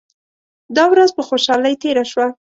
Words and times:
دا 0.75 0.83
ورځ 0.93 1.09
په 1.17 1.21
خوشالۍ 1.27 1.73
تیره 1.83 2.03
شوه. 2.11 2.27